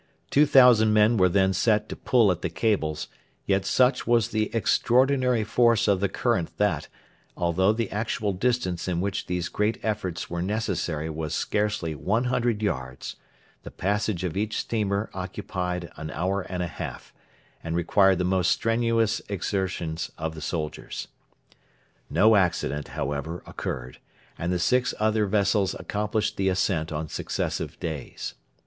Two 0.31 0.47
thousand 0.47 0.93
men 0.93 1.15
were 1.15 1.29
then 1.29 1.53
set 1.53 1.87
to 1.89 1.95
pull 1.95 2.31
at 2.31 2.41
the 2.41 2.49
cables, 2.49 3.07
yet 3.45 3.65
such 3.67 4.07
was 4.07 4.29
the 4.29 4.49
extraordinary 4.51 5.43
force 5.43 5.87
of 5.87 5.99
the 5.99 6.09
current 6.09 6.57
that, 6.57 6.87
although 7.37 7.71
the 7.71 7.91
actual 7.91 8.33
distance 8.33 8.87
in 8.87 8.99
which 8.99 9.27
these 9.27 9.47
great 9.47 9.77
efforts 9.83 10.27
were 10.27 10.41
necessary 10.41 11.07
was 11.07 11.35
scarcely 11.35 11.93
one 11.93 12.23
hundred 12.23 12.63
yards, 12.63 13.15
the 13.61 13.69
passage 13.69 14.23
of 14.23 14.35
each 14.35 14.57
steamer 14.59 15.07
occupied 15.13 15.91
an 15.97 16.09
hour 16.09 16.41
and 16.41 16.63
a 16.63 16.67
half, 16.67 17.13
and 17.63 17.75
required 17.75 18.17
the 18.17 18.23
most 18.23 18.49
strenuous 18.49 19.21
exertions 19.29 20.09
of 20.17 20.33
the 20.33 20.41
soldiers. 20.41 21.09
No 22.09 22.35
accident, 22.35 22.87
however, 22.97 23.43
occurred, 23.45 23.99
and 24.35 24.51
the 24.51 24.57
six 24.57 24.95
other 24.99 25.27
vessels 25.27 25.75
accomplished 25.75 26.37
the 26.37 26.49
ascent 26.49 26.91
on 26.91 27.07
successive 27.07 27.79
days. 27.79 28.33